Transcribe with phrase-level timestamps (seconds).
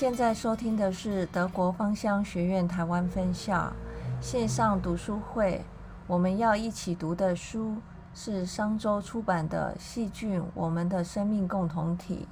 [0.00, 3.70] 现在收听的是德国芳香学院台湾分校
[4.18, 5.62] 线上读书会。
[6.06, 7.76] 我们要一起读的书
[8.14, 12.26] 是商周出版的《细菌：我们的生命共同体》，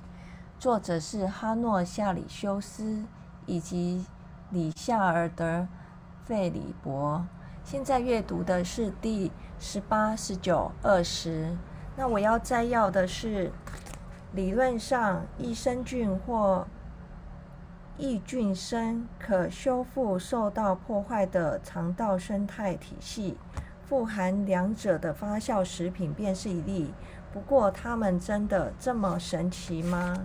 [0.58, 3.04] 作者是哈诺·夏里修斯
[3.44, 4.06] 以及
[4.48, 5.44] 里夏尔德·
[6.24, 7.22] 费里伯。
[7.64, 9.30] 现在阅读的是第
[9.60, 11.54] 十八、十九、二十。
[11.98, 13.52] 那我要摘要的是，
[14.32, 16.66] 理论上益生菌或
[17.98, 23.36] 益菌生可修复受到破坏的肠道生态体系，
[23.82, 26.92] 富含两者的发酵食品便是一例。
[27.32, 30.16] 不过，它们真的这么神奇吗？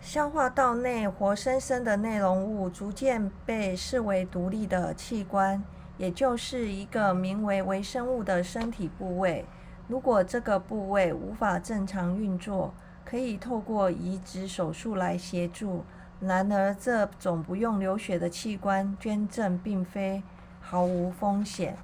[0.00, 5.62] 消化道内活生生的内容物逐渐被视为独立的器官，
[5.98, 9.44] 也就是一个名为微生物的身体部位。
[9.86, 12.72] 如果这个部位无法正常运作，
[13.04, 15.84] 可以透过移植手术来协助。
[16.18, 20.22] 然而，这种不用流血的器官捐赠并非
[20.60, 21.76] 毫无风险。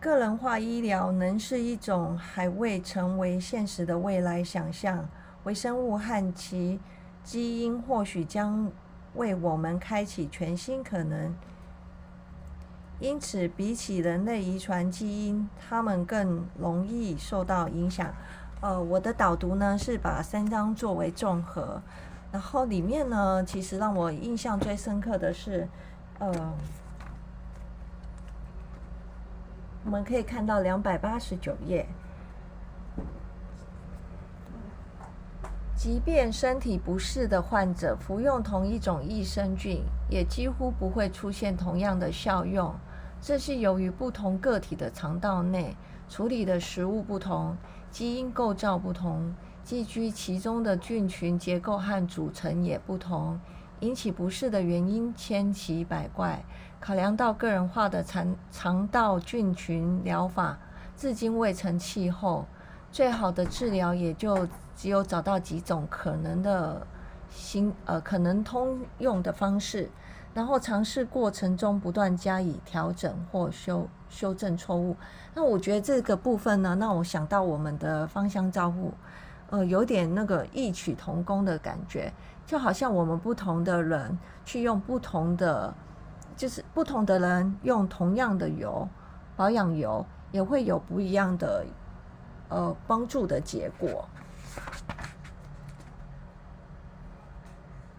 [0.00, 5.08] 个人化医疗能是一种还未成为现实的未来想象。
[5.42, 6.78] 微生物和其
[7.24, 8.70] 基因或许将
[9.14, 11.34] 为我们开启全新可能。
[13.00, 18.14] 因此，比起人类遗传基因，它们更容易受到影响。
[18.60, 21.80] 呃，我的导读呢是把三章作为综合，
[22.32, 25.68] 然后里面呢，其实让我印象最深刻的是，
[26.18, 26.32] 呃，
[29.84, 31.86] 我们可以看到两百八十九页，
[35.76, 42.74] 即便身体不适的患者服用同一种益生菌，也几乎不会出现同样的效用。
[43.22, 45.76] 这是由于不同个体的肠道内
[46.08, 47.56] 处理的食物不同，
[47.90, 53.40] 基因构造不同，寄居其中的菌群结构和组成也不同，
[53.80, 56.44] 引起不适的原因千奇百怪。
[56.80, 60.56] 考量到个人化的肠肠道菌群疗法
[60.96, 62.46] 至今未成气候，
[62.92, 64.46] 最好的治疗也就
[64.76, 66.86] 只有找到几种可能的
[67.30, 69.90] 新呃可能通用的方式。
[70.38, 74.96] 然后尝试过程中不断加以调整或修修正错误。
[75.34, 78.94] 那我觉得这个部分呢，让我想到我们的芳香照顾，
[79.50, 82.12] 呃，有点那个异曲同工的感觉，
[82.46, 85.74] 就好像我们不同的人去用不同的，
[86.36, 88.88] 就是不同的人用同样的油
[89.34, 91.66] 保养油，也会有不一样的
[92.48, 94.08] 呃帮助的结果。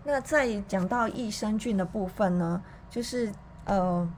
[0.09, 3.31] 那在讲到益生菌的部分呢，就是
[3.66, 4.09] 呃，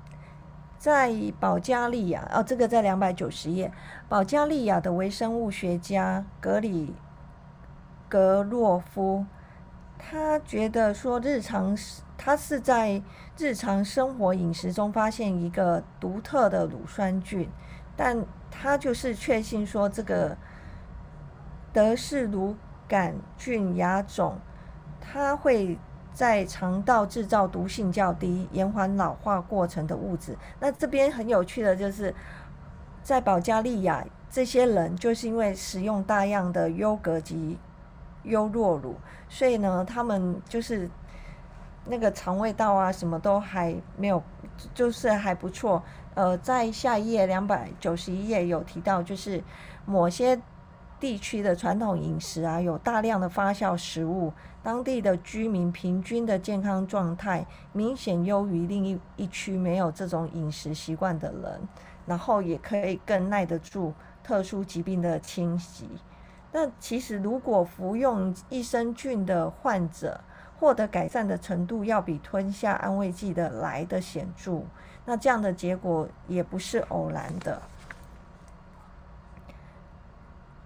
[0.77, 3.71] 在保加利亚哦，这个在两百九十页，
[4.07, 6.95] 保加利亚的微生物学家格里
[8.07, 9.25] 格洛夫，
[9.99, 11.77] 他觉得说日常
[12.17, 13.01] 他是在
[13.37, 17.49] 日常生活饮食中发现一个独特的乳酸菌，
[17.97, 20.37] 但他就是确信说这个
[21.73, 22.55] 德氏乳
[22.87, 24.39] 杆菌亚种。
[25.01, 25.77] 它会
[26.13, 30.37] 在肠道制造毒性较低、延缓老化过程的物质。
[30.59, 32.13] 那这边很有趣的就是，
[33.01, 37.57] 在保加利亚，这些人就是因为使用大量的优格及
[38.23, 38.95] 优酪乳，
[39.27, 40.89] 所以呢，他们就是
[41.85, 44.21] 那个肠胃道啊，什么都还没有，
[44.73, 45.81] 就是还不错。
[46.13, 49.43] 呃，在下一页两百九十一页有提到，就是
[49.85, 50.39] 某些。
[51.01, 54.31] 地区的传统饮食啊，有大量的发酵食物，
[54.61, 61.59] 当地的居民平均的健康状态明显优于另一一区没有这种饮食习惯的人，
[62.05, 63.91] 然后也可以更耐得住
[64.23, 65.89] 特殊疾病的侵袭。
[66.51, 70.21] 那其实如果服用益生菌的患者
[70.59, 74.61] 获得改善的程度，要比吞下安慰剂的来的显著，
[75.05, 77.59] 那这样的结果也不是偶然的。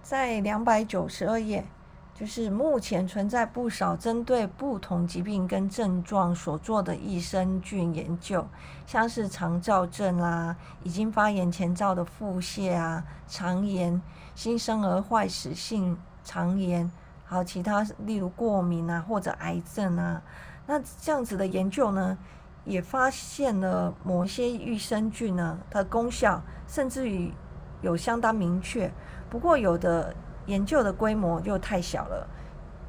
[0.05, 1.65] 在两百九十二页，
[2.13, 8.45] 就是目前存在不少针对不同疾病跟症状所做的益生菌研究，
[8.85, 13.99] 像是肠燥症啦，已经发炎前兆的腹泻啊、肠炎、
[14.35, 16.91] 新生儿坏死性肠炎，
[17.25, 20.21] 还有其他例如过敏啊或者癌症啊，
[20.67, 22.15] 那这样子的研究呢，
[22.63, 27.33] 也发现了某些益生菌呢，它的功效甚至于
[27.81, 28.91] 有相当明确。
[29.35, 30.15] 不过，有的
[30.45, 32.25] 研究的规模又太小了，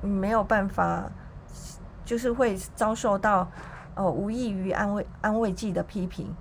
[0.01, 1.11] 没有办法，
[2.05, 3.51] 就是会遭受到
[3.97, 6.33] 呃无异于安慰安慰剂的批评。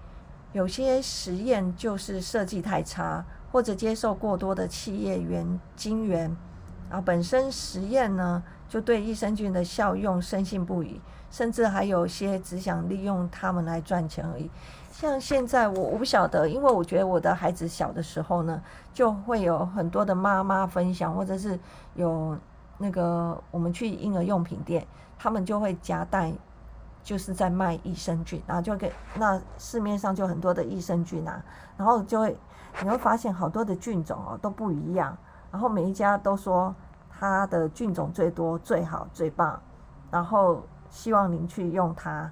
[0.53, 6.37] 有些实验就是设计太差，或者接受过多的企业原晶圆，
[6.91, 11.01] 啊，本身实验呢就对益生菌的效用深信不疑，
[11.35, 14.49] 甚至还有些只想利用他们来赚钱而已。
[14.89, 18.61] 像现在我我不晓得，因为我觉得我的孩子小的时候呢，
[18.93, 21.59] 就会有很多的妈妈分享，或者是
[21.95, 22.37] 有
[22.77, 24.87] 那个我们去婴儿用品店，
[25.19, 26.31] 他们就会夹带。
[27.03, 31.39] 就是在卖益生菌，然后就给那市面上就很多的益生菌啊，
[31.77, 32.35] 然后就会
[32.81, 35.15] 你会发现好多的菌种哦都不一样，
[35.51, 36.73] 然后每一家都说
[37.07, 39.61] 它的菌种最多、最好、最棒，
[40.09, 40.63] 然后
[40.95, 42.31] 希望您去用它。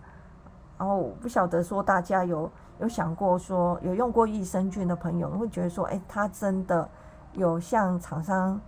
[0.77, 2.50] 然后不晓得说大家有
[2.80, 6.89] 有想过说有用过益生菌的朋友会觉得说，哎，它真的
[7.33, 8.60] 有像厂商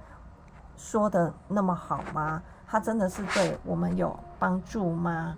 [0.76, 2.44] 说的那么好吗？
[2.68, 5.38] 它真的是对我们有帮助吗？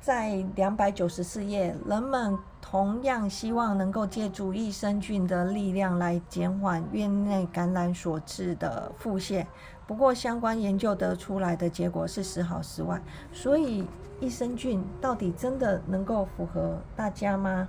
[0.00, 2.38] 在两百九十四页，人们
[2.70, 9.46] 同样希望能够借助益生菌的力量来减缓院内感染所致的腹泻。
[9.86, 13.00] 不过，相关研究得出来的结果是时好时坏。
[13.32, 13.86] 所以，
[14.20, 17.66] 益生菌到底真的能够符合大家吗？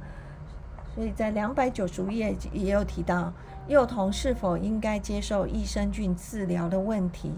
[0.93, 3.31] 所以在两百九十页也有提到，
[3.69, 7.31] 幼童是否应该接受益生菌治疗的问题，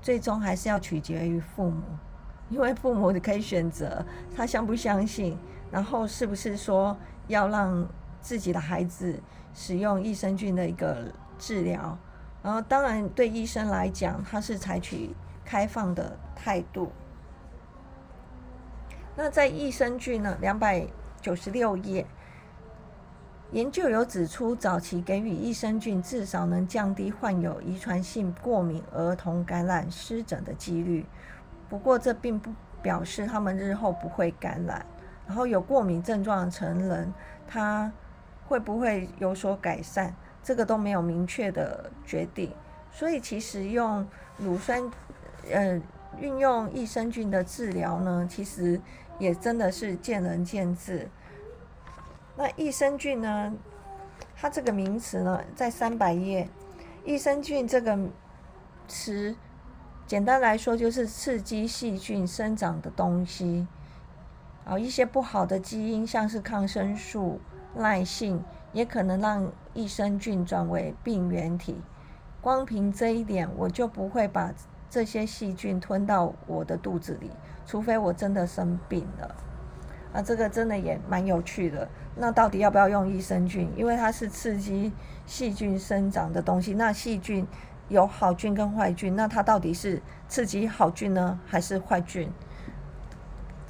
[0.00, 1.82] 最终还是要取决于父母。
[2.48, 4.02] 因为父母可以选择
[4.34, 5.36] 他相不相信，
[5.72, 6.96] 然后是不是说
[7.26, 7.88] 要让
[8.20, 9.18] 自己的孩子
[9.54, 11.98] 使用益生菌的一个治疗，
[12.42, 16.92] 然后当然对医生来讲，他是采取开放的态度。
[19.16, 20.86] 那在益生菌呢，两百
[21.20, 22.06] 九十六页，
[23.50, 31.06] 研究有指出，早期给予益生菌至少能降低患有遗传性过敏儿童感染湿疹的几率。
[31.68, 34.84] 不过，这并不表示他们日后不会感染。
[35.26, 37.12] 然后有过敏症状的成人，
[37.46, 37.92] 他
[38.46, 40.12] 会不会有所改善？
[40.42, 42.52] 这个都没有明确的决定。
[42.90, 44.90] 所以，其实用乳酸，
[45.50, 45.80] 呃，
[46.18, 48.80] 运用益生菌的治疗呢，其实
[49.18, 51.08] 也真的是见仁见智。
[52.36, 53.52] 那益生菌呢？
[54.34, 56.48] 它这个名词呢，在三百页，
[57.04, 57.96] 益生菌这个
[58.88, 59.36] 词。
[60.04, 63.66] 简单来说，就是刺激细菌生长的东西。
[64.64, 67.40] 啊，一些不好的基因，像是抗生素
[67.74, 68.42] 耐性，
[68.72, 71.80] 也可能让益生菌转为病原体。
[72.40, 74.52] 光凭这一点，我就不会把
[74.88, 77.30] 这些细菌吞到我的肚子里，
[77.66, 79.34] 除非我真的生病了。
[80.12, 81.88] 啊，这个真的也蛮有趣的。
[82.16, 83.70] 那到底要不要用益生菌？
[83.76, 84.92] 因为它是刺激
[85.26, 87.46] 细菌生长的东西，那细菌。
[87.88, 92.30] 有好菌跟坏菌，那它到底是刺激好菌呢，还是坏菌？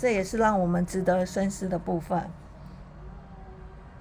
[0.02, 2.28] 这也是让我们值得深思的部分。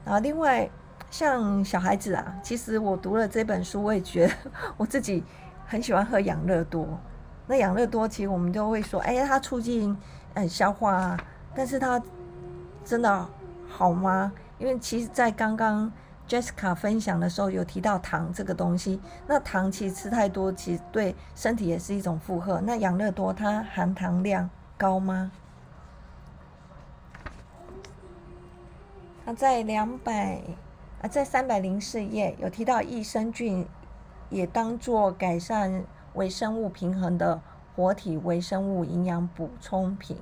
[0.03, 0.68] 啊，另外
[1.12, 4.33] 像小孩子啊，其实我读了这本书，我也觉得
[4.77, 5.24] 我自己
[5.68, 6.88] 很喜欢喝养乐多。
[7.45, 9.95] 那养乐多其实我们都会说，哎呀，它促进
[10.33, 11.19] 嗯消化，啊，
[11.53, 12.01] 但是它
[12.83, 13.30] 真的
[13.69, 14.33] 好吗？
[14.57, 15.92] 因为其实，在刚刚。
[16.27, 22.62] Jessica 分享的时候有提到糖这个东西，那糖其实吃太多，其实对身体也是一种负荷。
[22.62, 25.30] 那养乐多它含糖量高吗？
[29.33, 30.42] 在两百
[31.02, 33.68] 啊，在三百零四页有提到益生菌
[34.30, 35.83] 也当做改善
[36.14, 37.42] 微生物平衡的
[37.76, 40.18] 活体微生物营养补充品。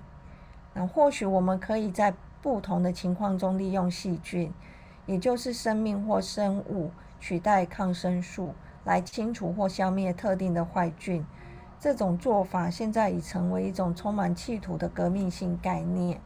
[0.74, 4.54] 那或许我们可以在不同的情况中利用细菌。
[5.06, 11.25] 也就是生命或生物取代抗生素来清除或消灭特定的坏菌，
[11.80, 16.22] 这种做法现在已成为一种充满企图的革命性概念。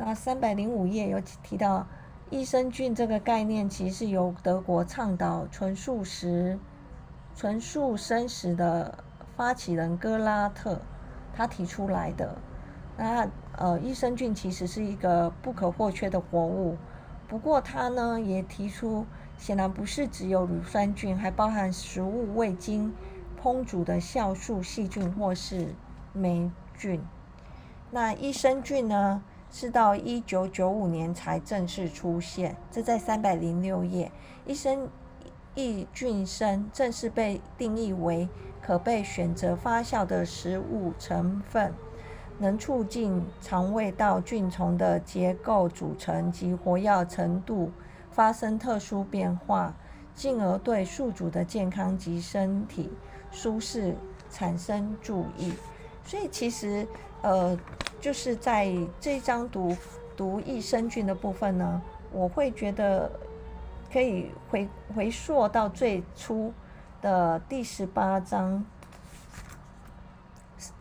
[0.00, 1.84] 那三百零五页有提到
[2.30, 6.56] 益生菌这个概念，其实是由德国倡导纯素食、
[7.34, 9.02] 纯素生食的
[9.36, 10.80] 发起人戈拉特
[11.34, 12.38] 他提出来的。
[12.96, 16.76] 那呃，益生菌其实是一个不可或缺的活物，
[17.26, 19.04] 不过他呢也提出，
[19.36, 22.94] 显然不是只有乳酸菌，还包含食物未经
[23.42, 25.74] 烹煮的酵素细菌或是
[26.12, 27.02] 霉菌。
[27.90, 34.10] 那益生菌呢，是到一九九五年才正式出现，这在三百零六页，
[34.46, 34.88] 益生
[35.54, 38.28] 益菌生正式被定义为
[38.60, 41.72] 可被选择发酵的食物成分。
[42.40, 47.72] 能促进肠胃道菌丛的结构组成及活跃程度
[48.12, 49.74] 发生特殊变化，
[50.14, 52.92] 进而对宿主的健康及身体
[53.32, 53.96] 舒适
[54.30, 55.52] 产生注意。
[56.04, 56.86] 所以其实，
[57.22, 57.58] 呃，
[58.00, 59.76] 就是在这张读
[60.16, 63.10] 读益生菌的部分呢，我会觉得
[63.92, 66.52] 可以回回溯到最初
[67.02, 68.64] 的第十八章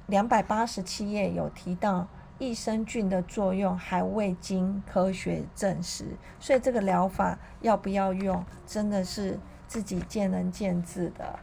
[0.07, 2.07] 两百八十七页有提到
[2.39, 6.05] 益生菌的作用还未经科学证实，
[6.39, 11.39] 所以这个疗法要不要用，真的是自己见仁见智的。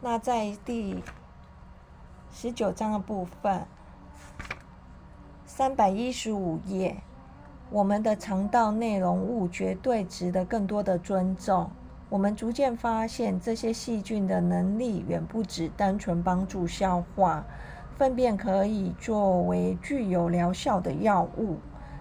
[0.00, 1.02] 那在第
[2.32, 3.62] 十九章的部分。
[5.44, 6.96] 三百一十五页，
[7.70, 11.70] 我们的肠道内容物绝对值得更多的尊重。
[12.08, 17.44] 我们逐渐发现，这些细菌的能力远不止单纯帮助消化，
[17.98, 21.58] 粪便可以作为具有疗效的药物，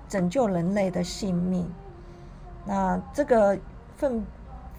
[0.08, 1.70] 拯救人类的性命。
[2.66, 3.60] 那这个
[3.98, 4.26] 粪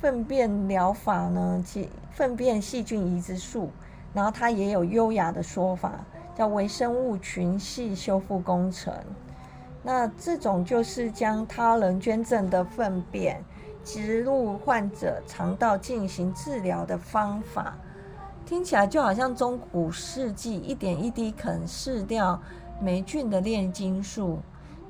[0.00, 1.62] 粪便疗法呢？
[1.64, 3.70] 其粪便细菌移植术，
[4.12, 5.92] 然后它也有优雅的说法。
[6.36, 8.94] 叫微生物群系修复工程，
[9.82, 13.44] 那这种就是将他人捐赠的粪便
[13.84, 17.76] 植入患者肠道进行治疗的方法，
[18.46, 22.40] 听起来就好像中古世纪一点一滴啃噬掉
[22.80, 24.38] 霉菌的炼金术，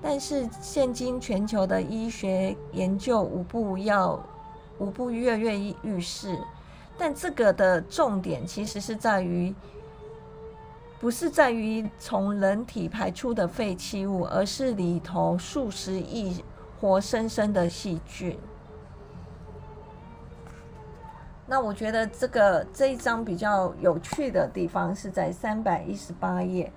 [0.00, 4.22] 但是现今全球的医学研究无不要
[4.78, 6.38] 无不跃跃欲试，
[7.00, 9.54] 但这个的重点其实是在于。
[11.00, 16.45] 不是在于从人体排出的废弃物，而是里头数十亿
[16.78, 18.38] 活生生的细菌。
[21.47, 26.71] 那我觉得这个这一章比较有趣的地方是在三百一十八页。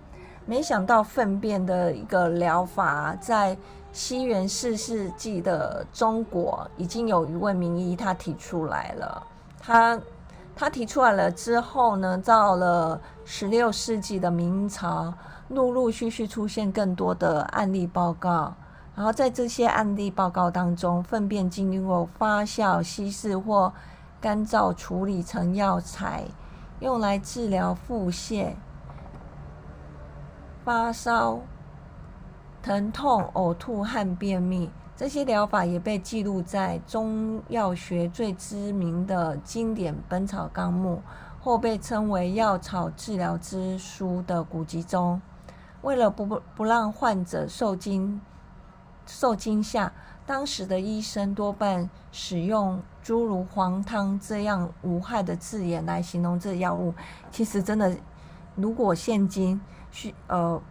[0.46, 3.58] 没想到粪便的一个疗法，在
[3.92, 9.28] 西元四世纪的中国，已经有一位名医他提出来了。
[9.60, 10.00] 他
[10.56, 15.14] 他提出来了之后呢，到了十六世纪的明朝，
[15.50, 18.54] 陆陆续续出现更多的案例报告。
[18.96, 23.74] 然后在这些案例报告当中，粪便经过发酵、稀释或
[24.22, 26.26] 干燥处理成药材，
[26.80, 28.52] 用来治疗腹泻、
[30.64, 31.40] 发烧、
[32.62, 34.70] 疼痛、呕吐和便秘。
[34.96, 41.02] 这些疗法也被记录在中药学最知名的经典《本草纲目》
[41.44, 45.20] 或被称为《药草治疗之书》的古籍中。
[45.82, 48.22] 为了不不让患者受惊
[49.08, 49.92] 受惊吓，
[50.28, 56.94] 当时的医生多半使用诸如“黄汤”这样无害的字眼来形容这药物。
[57.32, 57.98] 其实，真的，
[58.56, 59.60] 如果现今
[59.90, 60.62] 需呃。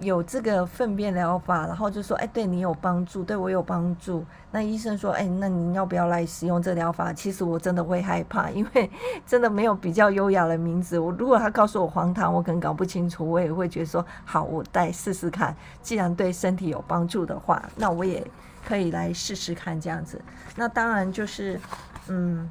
[0.00, 4.24] 有这个粪便疗法，然后就说，哎，对你有帮助，对我有帮助。
[4.50, 7.12] 那医生说，哎，那你要不要来使用这疗法？
[7.12, 8.90] 其实我真的会害怕，因为
[9.26, 10.98] 真的没有比较优雅的名字。
[10.98, 15.54] 我如果他告诉我黄糖，我可能搞不清楚，我也会觉得说，好，我再试试看。
[15.82, 18.26] 既然对身体有帮助的话，那我也
[18.66, 20.20] 可以来试试看这样子。
[20.56, 21.60] 那当然就是，
[22.08, 22.50] 嗯，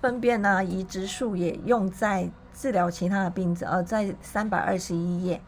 [0.00, 2.30] 粪便呢，移植术也用在。
[2.60, 5.40] 治疗其他的病症，而在三百二十一页，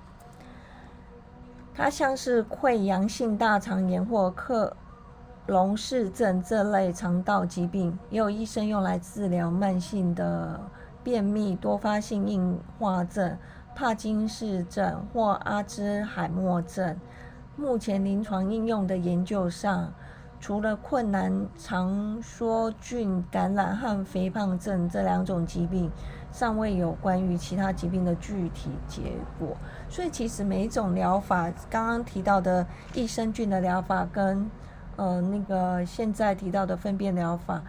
[1.74, 4.76] 它像是溃疡性大肠炎或克
[5.48, 10.60] 隆氏症这类肠道疾病，也有医生用来治疗慢性的
[11.02, 13.36] 便秘、多发性硬化症、
[13.74, 16.96] 帕金氏症或阿兹海默症。
[17.56, 19.92] 目前临床应用的研究上，
[20.40, 25.90] 除了困难肠梭菌感染和肥胖症这两种疾病。
[26.32, 29.56] 尚未有关于其他疾病的具体结果，
[29.88, 34.48] 所以其实每一种疗法，刚刚提到的益生菌的疗法跟
[34.94, 37.60] 呃那个现在提到的粪便疗法，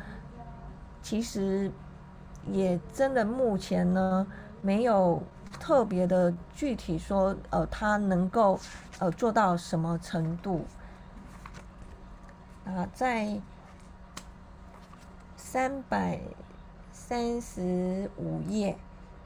[1.02, 1.72] 其实
[2.52, 4.28] 也真的目前呢
[4.62, 5.24] 没有
[5.60, 8.60] 特别的具体说呃它能够
[9.00, 10.64] 呃做到什么程度
[12.76, 13.40] 啊，在
[15.36, 16.20] 三百。
[16.94, 18.78] 三十五页，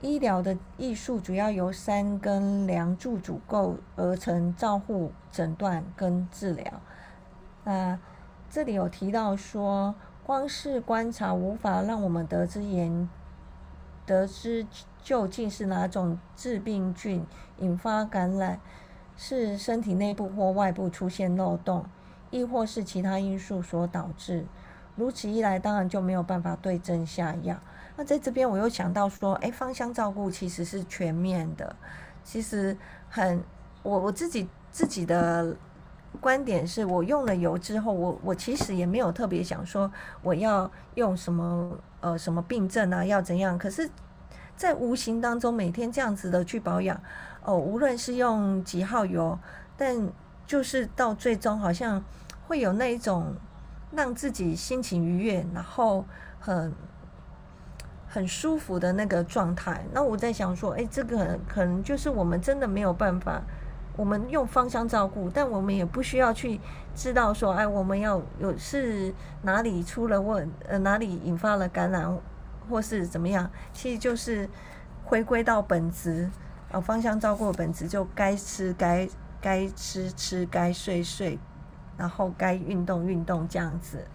[0.02, 6.66] 医疗的艺术主要由三根梁柱组构而成，照护、诊断跟治疗。
[7.64, 8.00] 那
[8.50, 9.94] 这里有提到说，
[10.26, 13.08] 光是观察无法让我们得知研
[14.04, 14.66] 得知
[15.04, 17.24] 究竟是哪种致病菌
[17.60, 18.60] 引发感染，
[19.16, 21.86] 是身体内部或外部出现漏洞，
[22.36, 24.46] 亦或是其他因素所导致。
[24.98, 27.58] 如此一来，当然就没有办法对症下药。
[27.96, 31.76] 那在这边，我又想到说，哎，芳香照顾其实是全面的。
[32.24, 32.78] 其实
[33.10, 33.42] 很，
[33.84, 35.56] 我我自己自己的
[36.20, 43.58] 观点是，我用了油之后，我我其实也没有特别想说我要用什么呃什么病症啊，要怎样。
[43.58, 43.90] 可是
[44.58, 47.00] 在无形当中每天这样子的去保养，
[47.44, 49.38] 哦，无论是用几号油，
[49.76, 50.10] 但
[50.46, 52.04] 就是到最终好像
[52.48, 53.36] 会有那一种
[53.92, 56.06] 让自己心情愉悦，然后
[56.40, 56.74] 很
[58.08, 59.86] 很舒服的那个状态。
[59.92, 63.42] 那我在想说，哎，这个可能就是我们真的没有办法。
[63.98, 66.60] 我们用芳香照顾，但我们也不需要去
[66.94, 72.20] 知道说，哎，我们要有是哪里出了问，呃，哪里引发了感染，
[72.70, 73.50] 或是怎么样？
[73.72, 74.50] 其实就是
[75.06, 76.30] 回归到本质，
[76.72, 79.08] 呃，芳香照顾本质就该吃该
[79.40, 81.40] 该吃吃，该睡睡，
[81.98, 84.06] 然后该运动运动这样子。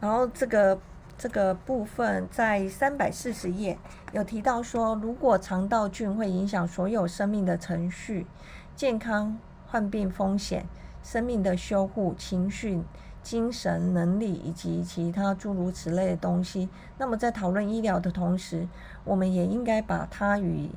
[0.00, 0.78] 然后这个。
[1.18, 3.78] 这个部分在三百四十页
[4.12, 8.26] 有提到说，如果肠道菌会影响所有生命的程序、
[8.74, 9.38] 健康、
[9.68, 10.66] 患病风险、
[11.04, 12.82] 生命的修护、情绪、
[13.22, 18.66] 精神能力以及其他诸如此类的东西，那么在讨论医疗的同时，
[19.04, 20.70] 我们也应该把它与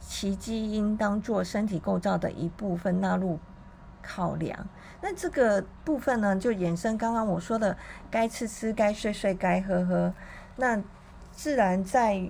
[0.00, 3.38] 其基因当做身体构造的一部分纳入。
[4.00, 4.66] 考量，
[5.02, 7.76] 那这个部分呢，就衍生刚刚我说的，
[8.10, 10.14] 该吃吃，该睡睡，该喝喝，
[10.56, 10.82] 那
[11.30, 12.22] 自然在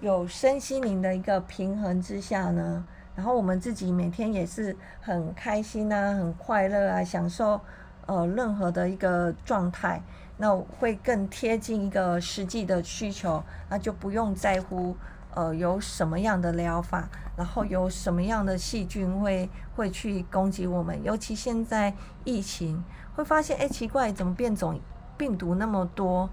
[0.00, 2.84] 有身心灵的一个平衡之下呢，
[3.16, 7.58] 然后我们自己每天也是很开心啊，很快乐啊，享受
[8.04, 10.02] 呃任何的一个状态，
[10.36, 14.94] 那会更贴近一个实际的需求，那就不用在乎。
[15.34, 17.08] 呃，有什么样的疗法？
[17.36, 21.02] 然后有什么样的细菌会会去攻击我们？
[21.02, 21.94] 尤其现在
[22.24, 22.82] 疫情，
[23.14, 24.78] 会发现哎，奇怪，怎么变种
[25.16, 26.28] 病毒那么多？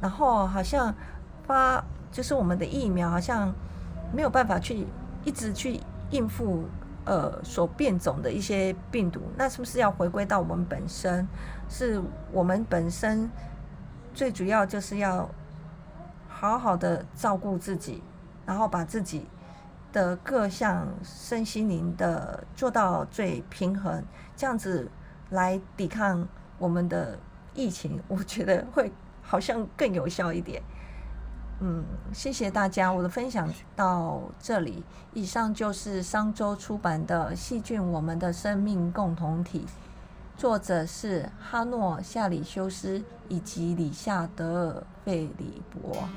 [0.00, 0.94] 然后好像
[1.46, 3.52] 发就是我们的疫苗好像
[4.12, 4.86] 没有办法去
[5.24, 5.80] 一直去
[6.10, 6.64] 应付
[7.04, 9.20] 呃所变种的一些病毒。
[9.36, 11.26] 那是不是要回归到我们本身？
[11.68, 12.02] 是
[12.32, 13.30] 我们本身
[14.12, 15.28] 最主要就是要
[16.28, 18.02] 好好的照顾自己。
[18.50, 19.28] 然后把自己
[19.92, 24.02] 的各项身心灵的做到最平衡，
[24.36, 24.90] 这样子
[25.28, 26.26] 来抵抗
[26.58, 27.16] 我们的
[27.54, 28.90] 疫情，我觉得会
[29.22, 30.60] 好像更有效一点。
[31.60, 34.82] 嗯，谢谢大家，我的分享到这里。
[35.12, 39.60] 以上就是商周出版的《细菌：我们的生命共同体》，
[40.36, 46.08] 作者是哈诺·夏里修斯以及里夏德尔·费里伯。